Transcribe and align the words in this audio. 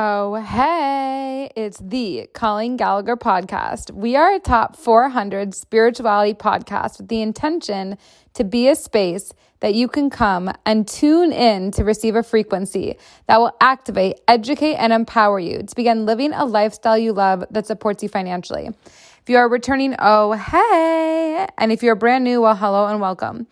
Oh, 0.00 0.36
hey, 0.36 1.50
it's 1.56 1.80
the 1.80 2.28
Colleen 2.32 2.76
Gallagher 2.76 3.16
podcast. 3.16 3.90
We 3.90 4.14
are 4.14 4.32
a 4.32 4.38
top 4.38 4.76
400 4.76 5.56
spirituality 5.56 6.34
podcast 6.34 6.98
with 6.98 7.08
the 7.08 7.20
intention 7.20 7.98
to 8.34 8.44
be 8.44 8.68
a 8.68 8.76
space 8.76 9.32
that 9.58 9.74
you 9.74 9.88
can 9.88 10.08
come 10.08 10.52
and 10.64 10.86
tune 10.86 11.32
in 11.32 11.72
to 11.72 11.82
receive 11.82 12.14
a 12.14 12.22
frequency 12.22 12.96
that 13.26 13.40
will 13.40 13.50
activate, 13.60 14.20
educate, 14.28 14.76
and 14.76 14.92
empower 14.92 15.40
you 15.40 15.64
to 15.64 15.74
begin 15.74 16.06
living 16.06 16.32
a 16.32 16.44
lifestyle 16.44 16.96
you 16.96 17.12
love 17.12 17.44
that 17.50 17.66
supports 17.66 18.00
you 18.00 18.08
financially. 18.08 18.68
If 18.68 19.24
you 19.26 19.36
are 19.38 19.48
returning, 19.48 19.96
oh, 19.98 20.30
hey. 20.34 21.44
And 21.58 21.72
if 21.72 21.82
you're 21.82 21.96
brand 21.96 22.22
new, 22.22 22.42
well, 22.42 22.54
hello 22.54 22.86
and 22.86 23.00
welcome. 23.00 23.48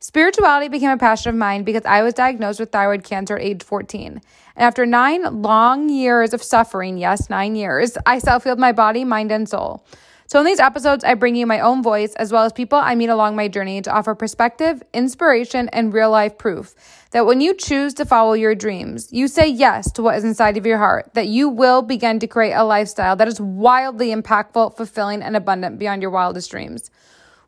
Spirituality 0.00 0.68
became 0.68 0.90
a 0.90 0.98
passion 0.98 1.30
of 1.30 1.36
mine 1.36 1.64
because 1.64 1.86
I 1.86 2.02
was 2.02 2.12
diagnosed 2.12 2.60
with 2.60 2.70
thyroid 2.70 3.02
cancer 3.02 3.36
at 3.36 3.42
age 3.42 3.62
14. 3.62 4.20
And 4.56 4.64
after 4.64 4.86
nine 4.86 5.42
long 5.42 5.88
years 5.88 6.32
of 6.32 6.42
suffering, 6.42 6.98
yes, 6.98 7.28
nine 7.28 7.56
years, 7.56 7.96
I 8.06 8.18
self 8.18 8.44
healed 8.44 8.58
my 8.58 8.72
body, 8.72 9.04
mind, 9.04 9.30
and 9.30 9.48
soul. 9.48 9.84
So, 10.28 10.40
in 10.40 10.46
these 10.46 10.58
episodes, 10.58 11.04
I 11.04 11.14
bring 11.14 11.36
you 11.36 11.46
my 11.46 11.60
own 11.60 11.84
voice 11.84 12.14
as 12.16 12.32
well 12.32 12.42
as 12.42 12.52
people 12.52 12.78
I 12.78 12.96
meet 12.96 13.10
along 13.10 13.36
my 13.36 13.46
journey 13.46 13.80
to 13.82 13.92
offer 13.92 14.14
perspective, 14.14 14.82
inspiration, 14.92 15.68
and 15.68 15.92
real 15.92 16.10
life 16.10 16.36
proof 16.36 16.74
that 17.12 17.26
when 17.26 17.40
you 17.40 17.54
choose 17.54 17.94
to 17.94 18.04
follow 18.04 18.32
your 18.32 18.54
dreams, 18.54 19.12
you 19.12 19.28
say 19.28 19.46
yes 19.46 19.90
to 19.92 20.02
what 20.02 20.16
is 20.16 20.24
inside 20.24 20.56
of 20.56 20.66
your 20.66 20.78
heart, 20.78 21.10
that 21.14 21.28
you 21.28 21.48
will 21.48 21.80
begin 21.80 22.18
to 22.18 22.26
create 22.26 22.52
a 22.52 22.64
lifestyle 22.64 23.14
that 23.16 23.28
is 23.28 23.40
wildly 23.40 24.08
impactful, 24.08 24.76
fulfilling, 24.76 25.22
and 25.22 25.36
abundant 25.36 25.78
beyond 25.78 26.02
your 26.02 26.10
wildest 26.10 26.50
dreams. 26.50 26.90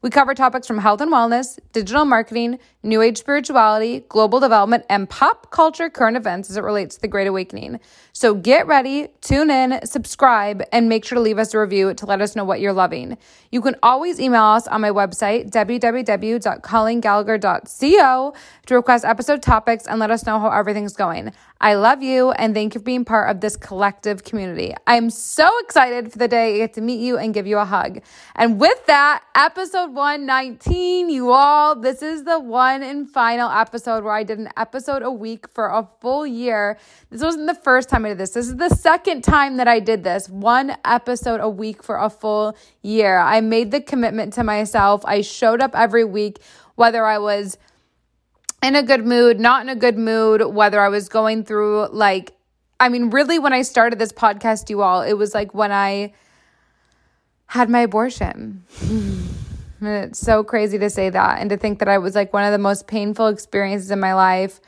We 0.01 0.11
cover 0.11 0.33
topics 0.33 0.69
from 0.69 0.79
health 0.79 1.01
and 1.01 1.13
wellness, 1.13 1.59
digital 1.73 2.05
marketing, 2.05 2.61
new 2.85 3.03
age 3.03 3.19
spirituality, 3.19 4.05
global 4.09 4.39
development, 4.39 4.85
and 4.89 5.11
pop 5.11 5.51
culture 5.51 5.91
current 5.91 6.17
events 6.17 6.49
as 6.51 6.57
it 6.57 6.63
relates 6.63 6.95
to 6.95 7.01
the 7.01 7.09
Great 7.09 7.27
Awakening. 7.27 7.81
So 8.13 8.33
get 8.35 8.69
ready, 8.69 9.09
tune 9.21 9.51
in, 9.51 9.85
subscribe, 9.85 10.63
and 10.73 10.89
make 10.89 11.05
sure 11.05 11.17
to 11.17 11.23
leave 11.23 11.39
us 11.39 11.53
a 11.53 11.59
review 11.59 11.95
to 11.95 12.07
let 12.07 12.21
us 12.21 12.37
know 12.37 12.45
what 12.45 12.61
you're 12.61 12.73
loving. 12.73 13.19
You 13.51 13.61
can 13.61 13.75
always 13.83 14.21
email 14.21 14.45
us 14.45 14.69
on 14.69 14.81
my 14.81 14.91
website, 14.91 15.51
www.colleengallagher.co, 15.51 18.35
to 18.67 18.75
request 18.75 19.05
episode 19.05 19.43
topics 19.43 19.85
and 19.87 19.99
let 19.99 20.13
us 20.13 20.25
know 20.27 20.39
how 20.39 20.51
everything's 20.51 20.95
going. 20.95 21.33
I 21.61 21.75
love 21.75 22.05
you 22.05 22.31
and 22.31 22.55
thank 22.55 22.75
you 22.75 22.81
for 22.81 22.85
being 22.85 23.05
part 23.05 23.31
of 23.31 23.41
this 23.41 23.57
collective 23.57 24.23
community. 24.23 24.75
I'm 24.87 25.11
so 25.11 25.51
excited 25.59 26.13
for 26.13 26.19
the 26.19 26.29
day 26.29 26.55
I 26.55 26.59
get 26.59 26.75
to 26.75 26.81
meet 26.81 27.01
you 27.01 27.19
and 27.19 27.35
give 27.35 27.49
you 27.49 27.59
a 27.59 27.65
hug. 27.65 28.01
And 28.37 28.61
with 28.61 28.87
that, 28.87 29.25
episode 29.35 29.93
119, 29.93 31.11
you 31.11 31.33
all, 31.33 31.75
this 31.75 32.01
is 32.01 32.23
the 32.23 32.39
one 32.39 32.85
and 32.85 33.11
final 33.11 33.51
episode 33.51 34.05
where 34.05 34.13
I 34.13 34.23
did 34.23 34.39
an 34.39 34.51
episode 34.57 35.03
a 35.03 35.11
week 35.11 35.49
for 35.49 35.67
a 35.67 35.89
full 36.01 36.25
year. 36.25 36.79
This 37.11 37.23
wasn't 37.23 37.49
the 37.49 37.57
first 37.57 37.89
time 37.89 38.05
I 38.05 38.11
did 38.11 38.19
this. 38.19 38.31
This 38.31 38.47
is 38.47 38.57
the 38.57 38.71
second 38.71 39.25
time 39.25 39.57
that 39.57 39.67
I 39.67 39.81
did 39.81 40.05
this, 40.05 40.29
one 40.29 40.77
episode 40.85 41.41
a 41.41 41.49
week 41.49 41.83
for 41.83 41.97
a 41.97 42.09
full 42.09 42.57
year. 42.83 43.19
I 43.19 43.41
made 43.41 43.73
the 43.73 43.81
commitment 43.81 44.33
to 44.35 44.45
myself. 44.45 45.05
I 45.05 45.23
showed 45.23 45.61
up 45.61 45.73
every 45.75 46.05
week, 46.05 46.39
whether 46.77 47.05
I 47.05 47.19
was 47.19 47.59
in 48.63 48.75
a 48.75 48.83
good 48.83 49.07
mood, 49.07 49.39
not 49.39 49.63
in 49.63 49.69
a 49.69 49.77
good 49.77 49.97
mood, 49.97 50.43
whether 50.45 50.81
I 50.81 50.89
was 50.89 51.09
going 51.09 51.45
through 51.45 51.89
like, 51.89 52.35
I 52.81 52.89
mean, 52.89 53.11
really, 53.11 53.39
when 53.39 53.53
I 53.53 53.63
started 53.63 53.99
this 53.99 54.13
podcast, 54.13 54.71
you 54.71 54.83
all, 54.83 55.03
it 55.03 55.15
was 55.15 55.35
like 55.35 55.55
when 55.55 55.73
I 55.73 56.13
had 57.47 57.69
my 57.69 57.81
abortion. 57.81 58.65
it's 59.81 60.19
so 60.19 60.43
crazy 60.45 60.79
to 60.79 60.91
say 60.91 61.11
that 61.11 61.41
and 61.41 61.51
to 61.51 61.57
think 61.57 61.79
that 61.79 61.89
I 61.89 61.99
was 61.99 62.15
like 62.15 62.33
one 62.33 62.45
of 62.45 62.53
the 62.53 62.59
most 62.59 62.87
painful 62.87 63.29
experiences 63.29 63.91
in 63.91 64.01
my 64.01 64.15
life. 64.15 64.61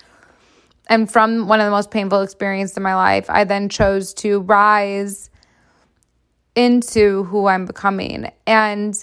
And 0.89 1.11
from 1.11 1.47
one 1.47 1.61
of 1.61 1.67
the 1.67 1.71
most 1.71 1.91
painful 1.91 2.23
experiences 2.23 2.77
in 2.77 2.83
my 2.83 2.95
life, 2.95 3.27
I 3.29 3.45
then 3.45 3.69
chose 3.69 4.13
to 4.15 4.41
rise 4.41 5.31
into 6.57 7.25
who 7.25 7.47
I'm 7.47 7.65
becoming. 7.65 8.31
And 8.47 9.03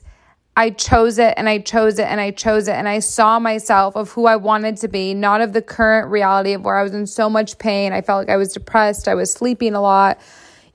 I 0.58 0.72
chose 0.72 1.20
it 1.20 1.36
and 1.38 1.48
I 1.48 1.60
chose 1.60 2.00
it 2.00 2.08
and 2.08 2.20
I 2.20 2.32
chose 2.32 2.68
it 2.68 2.74
and 2.74 2.90
I 2.90 2.98
saw 2.98 3.38
myself 3.38 3.96
of 3.96 4.10
who 4.10 4.26
I 4.26 4.38
wanted 4.38 4.78
to 4.78 4.88
be, 4.88 5.14
not 5.14 5.40
of 5.40 5.54
the 5.54 5.62
current 5.62 6.10
reality 6.10 6.54
of 6.54 6.66
where 6.66 6.76
I 6.76 6.82
was 6.82 6.96
in 6.96 7.06
so 7.06 7.30
much 7.30 7.60
pain. 7.60 7.94
I 7.94 8.02
felt 8.02 8.22
like 8.22 8.34
I 8.34 8.38
was 8.38 8.54
depressed, 8.54 9.08
I 9.08 9.14
was 9.14 9.32
sleeping 9.32 9.76
a 9.76 9.82
lot. 9.82 10.20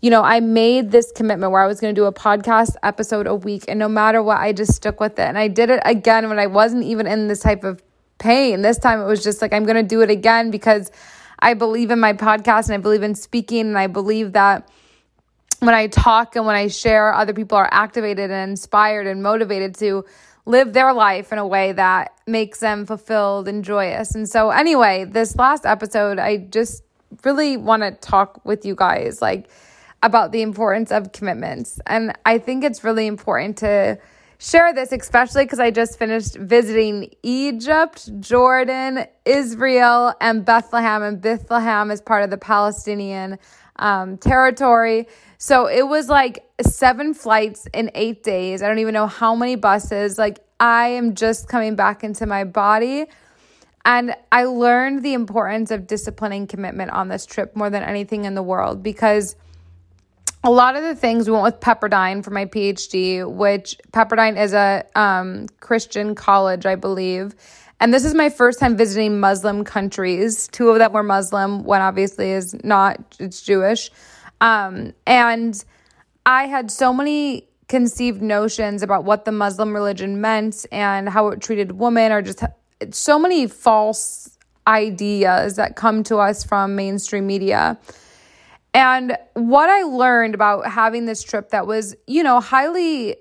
You 0.01 0.11
know, 0.11 0.23
I 0.23 0.39
made 0.39 0.93
this 0.93 1.11
commitment 1.11 1.51
where 1.51 1.61
I 1.61 1.67
was 1.67 1.81
going 1.81 1.93
to 1.93 2.01
do 2.01 2.05
a 2.05 2.13
podcast 2.13 2.77
episode 2.85 3.27
a 3.27 3.35
week 3.35 3.65
and 3.67 3.81
no 3.81 3.89
matter 3.89 4.23
what, 4.23 4.39
I 4.39 4.53
just 4.53 4.73
stuck 4.73 5.01
with 5.01 5.19
it. 5.19 5.23
And 5.23 5.37
I 5.37 5.49
did 5.49 5.69
it 5.69 5.83
again 5.85 6.29
when 6.29 6.39
I 6.39 6.47
wasn't 6.47 6.85
even 6.85 7.09
in 7.09 7.27
this 7.27 7.41
type 7.41 7.65
of 7.65 7.83
pain. 8.19 8.63
This 8.63 8.79
time 8.79 9.01
it 9.01 9.07
was 9.07 9.25
just 9.25 9.43
like 9.43 9.53
I'm 9.53 9.65
going 9.65 9.77
to 9.77 9.83
do 9.83 10.01
it 10.01 10.11
again 10.11 10.53
because 10.53 10.93
I 11.41 11.55
believe 11.55 11.91
in 11.91 11.99
my 11.99 12.13
podcast 12.13 12.67
and 12.67 12.75
I 12.75 12.79
believe 12.79 13.03
in 13.03 13.17
speaking 13.17 13.67
and 13.67 13.77
I 13.77 13.89
believe 13.89 14.35
that 14.35 14.69
when 15.63 15.77
I 15.77 15.87
talk 15.87 16.35
and 16.35 16.45
when 16.45 16.57
I 16.57 16.67
share, 16.67 17.15
other 17.15 17.33
people 17.33 17.57
are 17.57 17.69
activated 17.71 18.33
and 18.33 18.51
inspired 18.51 19.07
and 19.07 19.23
motivated 19.23 19.77
to 19.77 20.05
live 20.45 20.73
their 20.73 20.93
life 20.93 21.33
in 21.33 21.39
a 21.39 21.47
way 21.47 21.71
that 21.71 22.19
makes 22.27 22.59
them 22.59 22.85
fulfilled 22.85 23.47
and 23.47 23.65
joyous. 23.65 24.17
And 24.17 24.29
so, 24.29 24.51
anyway, 24.51 25.05
this 25.05 25.37
last 25.37 25.65
episode, 25.65 26.19
I 26.19 26.39
just 26.39 26.83
really 27.23 27.57
want 27.57 27.85
to 27.85 27.93
talk 27.93 28.45
with 28.45 28.67
you 28.67 28.75
guys 28.75 29.23
like 29.23 29.51
about 30.03 30.33
the 30.33 30.43
importance 30.43 30.91
of 30.91 31.13
commitments. 31.13 31.79
And 31.87 32.19
I 32.27 32.39
think 32.39 32.65
it's 32.65 32.83
really 32.83 33.07
important 33.07 33.59
to 33.59 34.01
share 34.39 34.75
this, 34.75 34.91
especially 34.91 35.45
because 35.45 35.61
I 35.61 35.71
just 35.71 35.97
finished 35.97 36.35
visiting 36.35 37.15
Egypt, 37.23 38.11
Jordan, 38.19 39.07
Israel, 39.25 40.13
and 40.21 40.45
Bethlehem. 40.45 41.05
And 41.05 41.21
Bethlehem 41.21 41.93
is 41.93 42.01
part 42.01 42.25
of 42.25 42.31
the 42.31 42.39
Palestinian 42.39 43.39
um, 43.77 44.17
territory. 44.19 45.09
So 45.39 45.67
it 45.67 45.87
was 45.87 46.09
like 46.09 46.45
seven 46.61 47.15
flights 47.15 47.67
in 47.73 47.91
eight 47.95 48.23
days. 48.23 48.63
I 48.63 48.69
don't 48.69 48.79
even 48.79 48.95
know 48.95 49.07
how 49.07 49.35
many 49.35 49.57
buses. 49.57 50.19
Like, 50.19 50.39
I 50.61 50.89
am 50.89 51.15
just 51.15 51.49
coming 51.49 51.75
back 51.75 52.05
into 52.05 52.27
my 52.27 52.45
body. 52.45 53.07
And 53.85 54.15
I 54.31 54.45
learned 54.45 55.03
the 55.03 55.15
importance 55.15 55.73
of 55.73 55.89
discipline 55.89 56.33
and 56.33 56.49
commitment 56.49 56.93
on 56.93 57.09
this 57.09 57.27
trip 57.27 57.57
more 57.57 57.69
than 57.69 57.83
anything 57.83 58.25
in 58.25 58.35
the 58.35 58.43
world 58.43 58.83
because 58.83 59.35
a 60.45 60.51
lot 60.51 60.77
of 60.77 60.83
the 60.83 60.95
things 60.95 61.29
we 61.29 61.33
went 61.33 61.45
with 61.45 61.61
Pepperdine 61.61 62.25
for 62.25 62.31
my 62.31 62.47
PhD, 62.47 63.29
which 63.29 63.77
Pepperdine 63.93 64.41
is 64.41 64.53
a 64.55 64.85
um, 64.95 65.47
Christian 65.61 66.15
college, 66.15 66.67
I 66.67 66.75
believe. 66.75 67.35
And 67.83 67.93
this 67.93 68.05
is 68.05 68.15
my 68.15 68.29
first 68.29 68.61
time 68.61 68.77
visiting 68.77 69.19
Muslim 69.19 69.65
countries. 69.65 70.47
Two 70.47 70.69
of 70.69 70.79
them 70.79 70.93
were 70.93 71.03
Muslim, 71.03 71.65
one 71.65 71.81
obviously 71.81 72.31
is 72.31 72.55
not, 72.63 73.01
it's 73.19 73.43
Jewish. 73.43 73.91
Um, 74.41 74.93
and 75.05 75.65
I 76.25 76.47
had 76.47 76.71
so 76.71 76.93
many 76.93 77.49
conceived 77.67 78.23
notions 78.23 78.85
about 78.85 79.03
what 79.03 79.25
the 79.25 79.33
Muslim 79.33 79.75
religion 79.75 80.21
meant 80.21 80.65
and 80.71 81.09
how 81.09 81.27
it 81.31 81.41
treated 81.41 81.73
women, 81.73 82.13
or 82.13 82.23
just 82.23 82.45
so 82.93 83.19
many 83.19 83.49
false 83.49 84.39
ideas 84.65 85.57
that 85.57 85.75
come 85.75 86.05
to 86.05 86.19
us 86.19 86.45
from 86.45 86.77
mainstream 86.77 87.27
media. 87.27 87.81
And 88.75 89.19
what 89.35 89.69
I 89.69 89.83
learned 89.83 90.37
about 90.37 90.69
having 90.69 91.07
this 91.07 91.21
trip 91.25 91.51
that 91.51 91.67
was, 91.67 91.97
you 92.07 92.23
know, 92.23 92.39
highly 92.39 93.17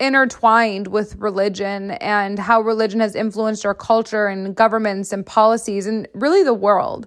intertwined 0.00 0.88
with 0.88 1.14
religion 1.16 1.92
and 1.92 2.38
how 2.38 2.60
religion 2.60 3.00
has 3.00 3.14
influenced 3.14 3.64
our 3.64 3.74
culture 3.74 4.26
and 4.26 4.54
governments 4.56 5.12
and 5.12 5.24
policies 5.24 5.86
and 5.86 6.08
really 6.14 6.42
the 6.42 6.54
world 6.54 7.06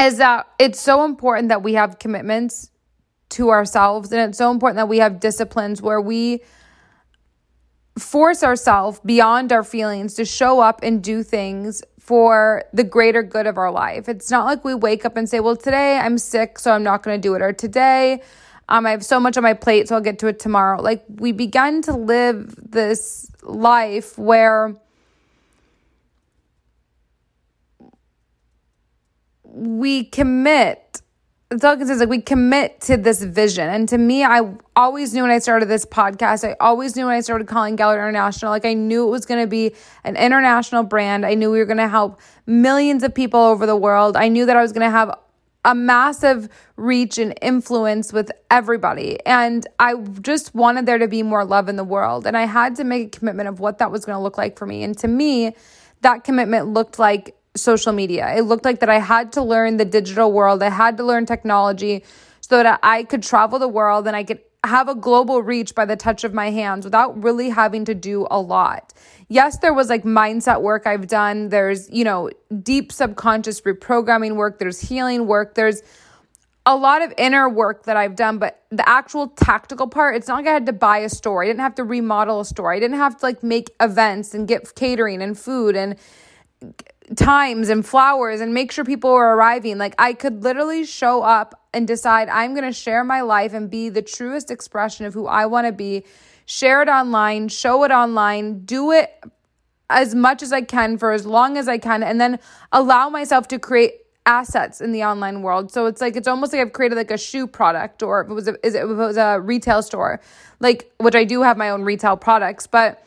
is 0.00 0.18
that 0.18 0.48
it's 0.58 0.80
so 0.80 1.04
important 1.04 1.48
that 1.48 1.62
we 1.62 1.74
have 1.74 1.98
commitments 1.98 2.70
to 3.28 3.50
ourselves 3.50 4.10
and 4.10 4.20
it's 4.20 4.38
so 4.38 4.50
important 4.50 4.76
that 4.76 4.88
we 4.88 4.98
have 4.98 5.20
disciplines 5.20 5.80
where 5.80 6.00
we 6.00 6.40
force 7.98 8.42
ourselves 8.42 9.00
beyond 9.04 9.52
our 9.52 9.64
feelings 9.64 10.14
to 10.14 10.24
show 10.24 10.60
up 10.60 10.80
and 10.82 11.02
do 11.02 11.22
things 11.22 11.82
for 12.00 12.64
the 12.72 12.84
greater 12.84 13.22
good 13.22 13.46
of 13.46 13.58
our 13.58 13.70
life. 13.70 14.08
It's 14.08 14.30
not 14.30 14.46
like 14.46 14.64
we 14.64 14.74
wake 14.74 15.04
up 15.04 15.16
and 15.16 15.28
say, 15.28 15.40
"Well, 15.40 15.56
today 15.56 15.98
I'm 15.98 16.16
sick, 16.16 16.58
so 16.58 16.72
I'm 16.72 16.82
not 16.82 17.02
going 17.02 17.20
to 17.20 17.20
do 17.20 17.34
it," 17.34 17.42
or 17.42 17.52
"Today 17.52 18.22
um, 18.68 18.86
I 18.86 18.90
have 18.90 19.04
so 19.04 19.18
much 19.18 19.36
on 19.36 19.42
my 19.42 19.54
plate, 19.54 19.88
so 19.88 19.94
I'll 19.94 20.00
get 20.00 20.18
to 20.20 20.26
it 20.26 20.38
tomorrow." 20.38 20.80
Like 20.80 21.04
we 21.08 21.32
began 21.32 21.82
to 21.82 21.92
live 21.92 22.54
this 22.56 23.30
life 23.42 24.18
where 24.18 24.74
we 29.44 30.04
commit 30.04 31.02
it's 31.50 31.62
says 31.62 32.00
like 32.00 32.10
we 32.10 32.20
commit 32.20 32.80
to 32.82 32.98
this 32.98 33.22
vision. 33.22 33.68
And 33.68 33.88
to 33.88 33.96
me, 33.96 34.22
I 34.22 34.42
always 34.76 35.14
knew 35.14 35.22
when 35.22 35.30
I 35.30 35.38
started 35.38 35.66
this 35.66 35.86
podcast, 35.86 36.46
I 36.46 36.56
always 36.60 36.94
knew 36.94 37.06
when 37.06 37.14
I 37.14 37.20
started 37.20 37.46
Colleen 37.46 37.74
Gallagher 37.74 38.06
International, 38.06 38.50
like 38.50 38.66
I 38.66 38.74
knew 38.74 39.06
it 39.06 39.10
was 39.10 39.24
going 39.24 39.40
to 39.40 39.46
be 39.46 39.74
an 40.04 40.16
international 40.16 40.82
brand. 40.82 41.24
I 41.24 41.34
knew 41.34 41.50
we 41.50 41.58
were 41.58 41.64
going 41.64 41.78
to 41.78 41.88
help 41.88 42.20
millions 42.46 43.02
of 43.02 43.14
people 43.14 43.40
over 43.40 43.64
the 43.64 43.76
world. 43.76 44.14
I 44.14 44.28
knew 44.28 44.44
that 44.44 44.58
I 44.58 44.62
was 44.62 44.72
going 44.72 44.84
to 44.84 44.90
have 44.90 45.18
a 45.68 45.74
massive 45.74 46.48
reach 46.76 47.18
and 47.18 47.38
influence 47.42 48.10
with 48.10 48.32
everybody. 48.50 49.18
And 49.26 49.66
I 49.78 49.96
just 50.22 50.54
wanted 50.54 50.86
there 50.86 50.96
to 50.96 51.06
be 51.06 51.22
more 51.22 51.44
love 51.44 51.68
in 51.68 51.76
the 51.76 51.84
world. 51.84 52.26
And 52.26 52.38
I 52.38 52.46
had 52.46 52.74
to 52.76 52.84
make 52.84 53.08
a 53.14 53.18
commitment 53.18 53.50
of 53.50 53.60
what 53.60 53.76
that 53.78 53.92
was 53.92 54.06
going 54.06 54.16
to 54.16 54.22
look 54.22 54.38
like 54.38 54.58
for 54.58 54.64
me. 54.64 54.82
And 54.82 54.96
to 54.98 55.08
me, 55.08 55.54
that 56.00 56.24
commitment 56.24 56.68
looked 56.68 56.98
like 56.98 57.36
social 57.54 57.92
media. 57.92 58.34
It 58.34 58.42
looked 58.42 58.64
like 58.64 58.80
that 58.80 58.88
I 58.88 58.98
had 58.98 59.30
to 59.32 59.42
learn 59.42 59.76
the 59.76 59.84
digital 59.84 60.32
world. 60.32 60.62
I 60.62 60.70
had 60.70 60.96
to 60.96 61.04
learn 61.04 61.26
technology 61.26 62.02
so 62.40 62.62
that 62.62 62.80
I 62.82 63.04
could 63.04 63.22
travel 63.22 63.58
the 63.58 63.68
world 63.68 64.06
and 64.06 64.16
I 64.16 64.24
could 64.24 64.40
have 64.64 64.88
a 64.88 64.94
global 64.94 65.42
reach 65.42 65.74
by 65.74 65.84
the 65.84 65.96
touch 65.96 66.24
of 66.24 66.34
my 66.34 66.50
hands 66.50 66.84
without 66.84 67.22
really 67.22 67.48
having 67.50 67.84
to 67.84 67.94
do 67.94 68.26
a 68.30 68.40
lot. 68.40 68.92
Yes, 69.28 69.58
there 69.58 69.72
was 69.72 69.88
like 69.88 70.04
mindset 70.04 70.62
work 70.62 70.86
I've 70.86 71.06
done. 71.06 71.48
There's, 71.50 71.88
you 71.90 72.04
know, 72.04 72.30
deep 72.62 72.90
subconscious 72.90 73.60
reprogramming 73.60 74.36
work. 74.36 74.58
There's 74.58 74.80
healing 74.80 75.26
work. 75.26 75.54
There's 75.54 75.82
a 76.66 76.76
lot 76.76 77.02
of 77.02 77.14
inner 77.16 77.48
work 77.48 77.84
that 77.84 77.96
I've 77.96 78.16
done, 78.16 78.38
but 78.38 78.62
the 78.70 78.86
actual 78.86 79.28
tactical 79.28 79.86
part, 79.86 80.16
it's 80.16 80.28
not 80.28 80.36
like 80.36 80.46
I 80.46 80.52
had 80.52 80.66
to 80.66 80.72
buy 80.72 80.98
a 80.98 81.08
store. 81.08 81.42
I 81.42 81.46
didn't 81.46 81.60
have 81.60 81.76
to 81.76 81.84
remodel 81.84 82.40
a 82.40 82.44
store. 82.44 82.72
I 82.72 82.80
didn't 82.80 82.98
have 82.98 83.16
to 83.18 83.24
like 83.24 83.42
make 83.42 83.70
events 83.80 84.34
and 84.34 84.46
get 84.46 84.74
catering 84.74 85.22
and 85.22 85.38
food 85.38 85.76
and 85.76 85.96
times 87.16 87.68
and 87.68 87.84
flowers 87.84 88.40
and 88.40 88.52
make 88.52 88.72
sure 88.72 88.84
people 88.84 89.10
were 89.10 89.36
arriving. 89.36 89.78
Like 89.78 89.94
I 89.98 90.12
could 90.12 90.42
literally 90.42 90.84
show 90.84 91.22
up 91.22 91.66
and 91.72 91.86
decide 91.86 92.28
I'm 92.28 92.54
going 92.54 92.66
to 92.66 92.72
share 92.72 93.04
my 93.04 93.20
life 93.20 93.52
and 93.52 93.70
be 93.70 93.88
the 93.88 94.02
truest 94.02 94.50
expression 94.50 95.06
of 95.06 95.14
who 95.14 95.26
I 95.26 95.46
want 95.46 95.66
to 95.66 95.72
be. 95.72 96.04
Share 96.46 96.82
it 96.82 96.88
online, 96.88 97.48
show 97.48 97.84
it 97.84 97.90
online, 97.90 98.60
do 98.60 98.90
it 98.90 99.22
as 99.90 100.14
much 100.14 100.42
as 100.42 100.52
I 100.52 100.62
can 100.62 100.98
for 100.98 101.12
as 101.12 101.26
long 101.26 101.56
as 101.56 101.68
I 101.68 101.78
can, 101.78 102.02
and 102.02 102.20
then 102.20 102.38
allow 102.72 103.08
myself 103.08 103.48
to 103.48 103.58
create 103.58 103.92
assets 104.26 104.80
in 104.80 104.92
the 104.92 105.04
online 105.04 105.42
world. 105.42 105.72
So 105.72 105.86
it's 105.86 106.00
like 106.00 106.16
it's 106.16 106.28
almost 106.28 106.52
like 106.52 106.60
I've 106.60 106.72
created 106.72 106.96
like 106.96 107.10
a 107.10 107.18
shoe 107.18 107.46
product, 107.46 108.02
or 108.02 108.22
if 108.22 108.30
it 108.30 108.34
was 108.34 108.48
a, 108.48 108.66
is 108.66 108.74
it, 108.74 108.82
it 108.82 108.86
was 108.86 109.16
a 109.16 109.40
retail 109.40 109.82
store, 109.82 110.20
like 110.60 110.90
which 110.98 111.14
I 111.14 111.24
do 111.24 111.42
have 111.42 111.56
my 111.56 111.70
own 111.70 111.82
retail 111.82 112.16
products, 112.16 112.66
but 112.66 113.02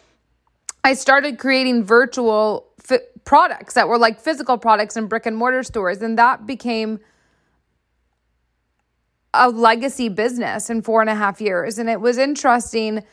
I 0.84 0.94
started 0.94 1.38
creating 1.38 1.84
virtual 1.84 2.71
products 3.26 3.74
that 3.76 3.88
were 3.88 3.98
like 3.98 4.20
physical 4.20 4.58
products 4.58 4.98
in 4.98 5.08
brick 5.08 5.26
and 5.26 5.36
mortar 5.36 5.64
stores, 5.64 6.02
and 6.02 6.18
that 6.18 6.46
became 6.46 7.00
a 9.34 9.50
legacy 9.50 10.10
business 10.10 10.70
in 10.70 10.82
four 10.82 11.02
and 11.02 11.10
a 11.10 11.16
half 11.16 11.40
years. 11.40 11.78
And 11.78 11.90
it 11.90 12.02
was 12.02 12.18
interesting 12.18 13.04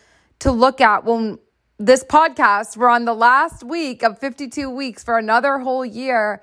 to 0.40 0.50
look 0.50 0.80
at 0.80 1.04
when 1.04 1.38
this 1.78 2.02
podcast, 2.02 2.76
we're 2.76 2.88
on 2.88 3.04
the 3.04 3.14
last 3.14 3.62
week 3.62 4.02
of 4.02 4.18
52 4.18 4.68
weeks 4.68 5.04
for 5.04 5.16
another 5.16 5.58
whole 5.58 5.84
year 5.84 6.42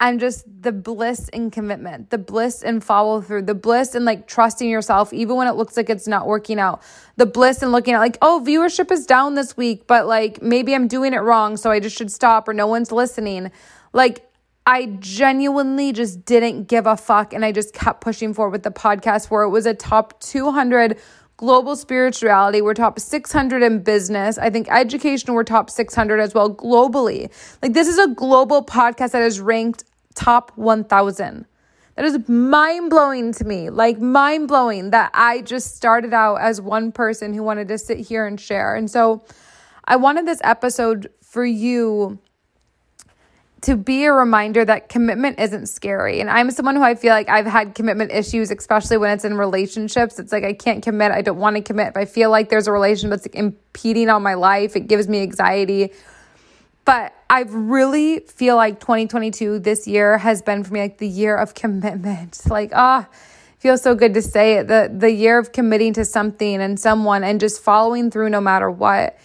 and 0.00 0.18
just 0.18 0.44
the 0.60 0.72
bliss 0.72 1.28
in 1.28 1.50
commitment, 1.50 2.10
the 2.10 2.18
bliss 2.18 2.62
in 2.62 2.80
follow 2.80 3.20
through, 3.20 3.42
the 3.42 3.54
bliss 3.54 3.94
in 3.94 4.04
like 4.04 4.26
trusting 4.26 4.68
yourself, 4.68 5.12
even 5.12 5.36
when 5.36 5.46
it 5.46 5.54
looks 5.54 5.76
like 5.76 5.88
it's 5.88 6.08
not 6.08 6.26
working 6.26 6.58
out, 6.58 6.82
the 7.16 7.26
bliss 7.26 7.62
in 7.62 7.70
looking 7.70 7.94
at 7.94 8.00
like, 8.00 8.18
oh, 8.20 8.42
viewership 8.44 8.90
is 8.90 9.06
down 9.06 9.34
this 9.34 9.56
week, 9.56 9.86
but 9.86 10.06
like 10.06 10.42
maybe 10.42 10.74
I'm 10.74 10.88
doing 10.88 11.14
it 11.14 11.18
wrong, 11.18 11.56
so 11.56 11.70
I 11.70 11.80
just 11.80 11.96
should 11.96 12.10
stop 12.10 12.48
or 12.48 12.54
no 12.54 12.66
one's 12.66 12.90
listening. 12.90 13.50
Like, 13.92 14.28
I 14.66 14.86
genuinely 14.98 15.92
just 15.92 16.24
didn't 16.24 16.68
give 16.68 16.86
a 16.86 16.96
fuck 16.96 17.34
and 17.34 17.44
I 17.44 17.52
just 17.52 17.74
kept 17.74 18.00
pushing 18.00 18.32
forward 18.32 18.52
with 18.52 18.62
the 18.62 18.70
podcast 18.70 19.30
where 19.30 19.42
it 19.42 19.50
was 19.50 19.66
a 19.66 19.74
top 19.74 20.20
200 20.20 20.98
global 21.44 21.76
spirituality. 21.76 22.62
We're 22.62 22.72
top 22.72 22.98
600 22.98 23.62
in 23.62 23.82
business. 23.82 24.38
I 24.38 24.48
think 24.48 24.66
education, 24.70 25.34
we're 25.34 25.44
top 25.44 25.68
600 25.68 26.18
as 26.18 26.32
well 26.32 26.48
globally. 26.48 27.30
Like, 27.60 27.74
this 27.74 27.86
is 27.86 27.98
a 27.98 28.08
global 28.08 28.64
podcast 28.64 29.10
that 29.10 29.20
is 29.20 29.40
ranked 29.40 29.84
top 30.14 30.52
1000. 30.54 31.44
That 31.96 32.04
is 32.06 32.26
mind 32.26 32.88
blowing 32.88 33.34
to 33.34 33.44
me. 33.44 33.68
Like, 33.68 34.00
mind 34.00 34.48
blowing 34.48 34.88
that 34.92 35.10
I 35.12 35.42
just 35.42 35.76
started 35.76 36.14
out 36.14 36.36
as 36.36 36.62
one 36.62 36.92
person 36.92 37.34
who 37.34 37.42
wanted 37.42 37.68
to 37.68 37.76
sit 37.76 37.98
here 37.98 38.26
and 38.26 38.40
share. 38.40 38.74
And 38.74 38.90
so, 38.90 39.22
I 39.84 39.96
wanted 39.96 40.26
this 40.26 40.40
episode 40.44 41.10
for 41.22 41.44
you 41.44 42.18
to 43.64 43.76
be 43.76 44.04
a 44.04 44.12
reminder 44.12 44.62
that 44.62 44.90
commitment 44.90 45.40
isn't 45.40 45.66
scary. 45.66 46.20
And 46.20 46.28
I'm 46.28 46.50
someone 46.50 46.76
who 46.76 46.82
I 46.82 46.94
feel 46.94 47.12
like 47.12 47.30
I've 47.30 47.46
had 47.46 47.74
commitment 47.74 48.12
issues, 48.12 48.50
especially 48.50 48.98
when 48.98 49.10
it's 49.12 49.24
in 49.24 49.38
relationships. 49.38 50.18
It's 50.18 50.32
like 50.32 50.44
I 50.44 50.52
can't 50.52 50.82
commit. 50.82 51.12
I 51.12 51.22
don't 51.22 51.38
want 51.38 51.56
to 51.56 51.62
commit. 51.62 51.88
If 51.88 51.96
I 51.96 52.04
feel 52.04 52.30
like 52.30 52.50
there's 52.50 52.66
a 52.66 52.72
relationship 52.72 53.22
that's 53.22 53.26
impeding 53.34 54.10
on 54.10 54.22
my 54.22 54.34
life, 54.34 54.76
it 54.76 54.86
gives 54.86 55.08
me 55.08 55.22
anxiety. 55.22 55.92
But 56.84 57.14
I 57.30 57.44
really 57.48 58.20
feel 58.20 58.56
like 58.56 58.80
2022 58.80 59.60
this 59.60 59.88
year 59.88 60.18
has 60.18 60.42
been 60.42 60.62
for 60.62 60.74
me 60.74 60.80
like 60.80 60.98
the 60.98 61.08
year 61.08 61.36
of 61.36 61.54
commitment. 61.54 62.40
Like, 62.50 62.70
ah, 62.74 63.08
oh, 63.08 63.16
feels 63.58 63.80
so 63.80 63.94
good 63.94 64.12
to 64.12 64.20
say 64.20 64.58
it. 64.58 64.68
The 64.68 64.92
the 64.94 65.10
year 65.10 65.38
of 65.38 65.52
committing 65.52 65.94
to 65.94 66.04
something 66.04 66.60
and 66.60 66.78
someone 66.78 67.24
and 67.24 67.40
just 67.40 67.62
following 67.62 68.10
through 68.10 68.28
no 68.28 68.42
matter 68.42 68.70
what. 68.70 69.18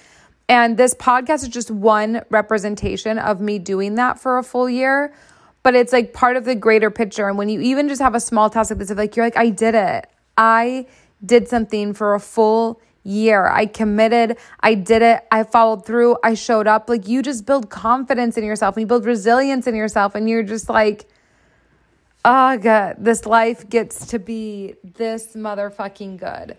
And 0.50 0.78
this 0.78 0.96
podcast 0.96 1.44
is 1.44 1.50
just 1.50 1.69
one 1.69 2.24
representation 2.31 3.19
of 3.19 3.40
me 3.40 3.60
doing 3.60 3.96
that 3.96 4.19
for 4.19 4.40
a 4.40 4.44
full 4.44 4.68
year. 4.68 5.13
But 5.62 5.75
it's 5.75 5.94
like 5.94 6.12
part 6.12 6.38
of 6.38 6.46
the 6.46 6.56
greater 6.56 6.90
picture. 6.90 7.30
And 7.30 7.38
when 7.38 7.50
you 7.50 7.62
even 7.62 7.88
just 7.88 8.01
have 8.01 8.16
a 8.16 8.19
small 8.19 8.50
task 8.50 8.72
like 8.72 8.80
this, 8.80 8.90
of 8.90 8.98
like 8.98 9.16
you're 9.16 9.25
like, 9.25 9.38
I 9.38 9.50
did 9.50 9.75
it. 9.75 10.10
I 10.36 10.88
did 11.24 11.48
something 11.48 11.94
for 11.94 12.16
a 12.16 12.19
full 12.19 12.81
year. 13.04 13.48
I 13.48 13.68
committed. 13.68 14.38
I 14.60 14.74
did 14.74 15.04
it. 15.04 15.24
I 15.31 15.44
followed 15.44 15.86
through. 15.86 16.18
I 16.24 16.34
showed 16.34 16.66
up. 16.66 16.90
Like 16.90 17.07
you 17.07 17.22
just 17.22 17.45
build 17.45 17.69
confidence 17.69 18.36
in 18.36 18.44
yourself 18.44 18.75
and 18.75 18.81
you 18.81 18.88
build 18.88 19.06
resilience 19.06 19.68
in 19.68 19.75
yourself. 19.75 20.16
And 20.16 20.28
you're 20.28 20.42
just 20.42 20.68
like, 20.68 21.07
oh, 22.25 22.57
God, 22.57 22.95
this 22.98 23.28
life 23.28 23.69
gets 23.69 24.07
to 24.07 24.18
be 24.18 24.75
this 24.84 25.36
motherfucking 25.36 26.18
good. 26.18 26.57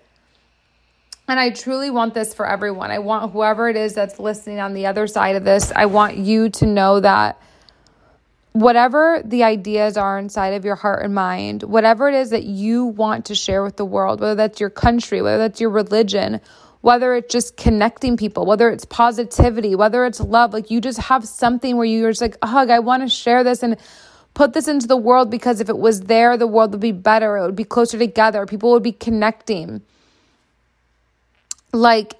And 1.30 1.38
I 1.38 1.50
truly 1.50 1.90
want 1.90 2.12
this 2.12 2.34
for 2.34 2.44
everyone. 2.44 2.90
I 2.90 2.98
want 2.98 3.30
whoever 3.30 3.68
it 3.68 3.76
is 3.76 3.94
that's 3.94 4.18
listening 4.18 4.58
on 4.58 4.74
the 4.74 4.86
other 4.86 5.06
side 5.06 5.36
of 5.36 5.44
this, 5.44 5.70
I 5.70 5.86
want 5.86 6.16
you 6.16 6.48
to 6.48 6.66
know 6.66 6.98
that 6.98 7.40
whatever 8.50 9.22
the 9.24 9.44
ideas 9.44 9.96
are 9.96 10.18
inside 10.18 10.54
of 10.54 10.64
your 10.64 10.74
heart 10.74 11.04
and 11.04 11.14
mind, 11.14 11.62
whatever 11.62 12.08
it 12.08 12.16
is 12.16 12.30
that 12.30 12.42
you 12.42 12.86
want 12.86 13.26
to 13.26 13.36
share 13.36 13.62
with 13.62 13.76
the 13.76 13.84
world, 13.84 14.18
whether 14.18 14.34
that's 14.34 14.58
your 14.58 14.70
country, 14.70 15.22
whether 15.22 15.38
that's 15.38 15.60
your 15.60 15.70
religion, 15.70 16.40
whether 16.80 17.14
it's 17.14 17.32
just 17.32 17.56
connecting 17.56 18.16
people, 18.16 18.44
whether 18.44 18.68
it's 18.68 18.84
positivity, 18.84 19.76
whether 19.76 20.04
it's 20.04 20.18
love, 20.18 20.52
like 20.52 20.68
you 20.68 20.80
just 20.80 20.98
have 20.98 21.24
something 21.24 21.76
where 21.76 21.86
you're 21.86 22.10
just 22.10 22.22
like, 22.22 22.38
hug, 22.42 22.70
I 22.70 22.80
want 22.80 23.04
to 23.04 23.08
share 23.08 23.44
this 23.44 23.62
and 23.62 23.76
put 24.34 24.52
this 24.52 24.66
into 24.66 24.88
the 24.88 24.96
world 24.96 25.30
because 25.30 25.60
if 25.60 25.68
it 25.68 25.78
was 25.78 26.00
there, 26.00 26.36
the 26.36 26.48
world 26.48 26.72
would 26.72 26.80
be 26.80 26.90
better. 26.90 27.36
It 27.36 27.42
would 27.42 27.54
be 27.54 27.62
closer 27.62 27.98
together. 27.98 28.46
People 28.46 28.72
would 28.72 28.82
be 28.82 28.90
connecting 28.90 29.82
like 31.72 32.14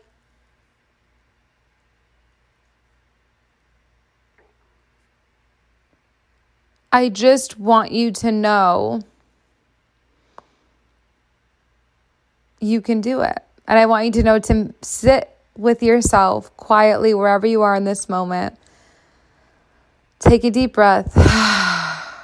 I 6.92 7.08
just 7.08 7.58
want 7.58 7.92
you 7.92 8.10
to 8.12 8.32
know 8.32 9.02
you 12.60 12.80
can 12.80 13.00
do 13.00 13.20
it. 13.22 13.38
And 13.66 13.78
I 13.78 13.86
want 13.86 14.06
you 14.06 14.12
to 14.12 14.22
know 14.22 14.38
to 14.40 14.74
sit 14.82 15.30
with 15.56 15.82
yourself 15.82 16.56
quietly 16.56 17.14
wherever 17.14 17.46
you 17.46 17.62
are 17.62 17.74
in 17.74 17.84
this 17.84 18.08
moment. 18.08 18.56
Take 20.18 20.42
a 20.44 20.50
deep 20.50 20.74
breath. 20.74 21.16